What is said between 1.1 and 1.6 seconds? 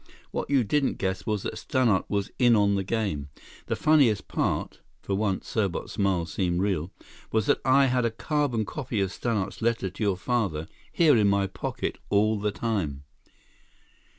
was that